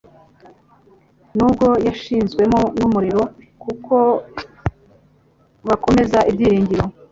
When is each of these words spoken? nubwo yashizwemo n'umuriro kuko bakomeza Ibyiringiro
nubwo 1.35 1.67
yashizwemo 1.87 2.61
n'umuriro 2.79 3.23
kuko 3.63 3.95
bakomeza 5.67 6.17
Ibyiringiro 6.29 6.85